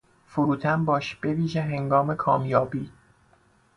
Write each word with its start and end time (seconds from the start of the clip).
فروتن 0.27 0.85
باش 0.85 1.15
به 1.15 1.33
ویژه 1.33 1.61
هنگام 1.61 2.15
کامیابی. 2.15 2.91